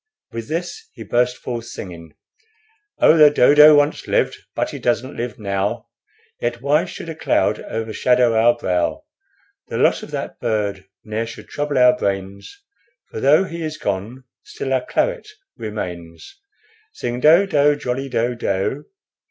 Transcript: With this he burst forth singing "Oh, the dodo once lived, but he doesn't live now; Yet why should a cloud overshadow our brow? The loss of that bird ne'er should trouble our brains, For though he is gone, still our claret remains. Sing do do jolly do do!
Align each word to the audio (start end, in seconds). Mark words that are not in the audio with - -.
With 0.31 0.47
this 0.47 0.89
he 0.93 1.03
burst 1.03 1.37
forth 1.37 1.65
singing 1.65 2.15
"Oh, 2.97 3.17
the 3.17 3.29
dodo 3.29 3.75
once 3.75 4.07
lived, 4.07 4.35
but 4.55 4.71
he 4.71 4.79
doesn't 4.79 5.15
live 5.15 5.37
now; 5.37 5.89
Yet 6.39 6.59
why 6.59 6.85
should 6.85 7.07
a 7.07 7.13
cloud 7.13 7.59
overshadow 7.59 8.33
our 8.33 8.55
brow? 8.57 9.03
The 9.67 9.77
loss 9.77 10.01
of 10.01 10.09
that 10.09 10.39
bird 10.39 10.85
ne'er 11.03 11.27
should 11.27 11.49
trouble 11.49 11.77
our 11.77 11.95
brains, 11.95 12.63
For 13.11 13.19
though 13.19 13.43
he 13.43 13.61
is 13.61 13.77
gone, 13.77 14.23
still 14.41 14.73
our 14.73 14.83
claret 14.83 15.27
remains. 15.55 16.35
Sing 16.93 17.19
do 17.19 17.45
do 17.45 17.75
jolly 17.75 18.09
do 18.09 18.33
do! 18.33 18.85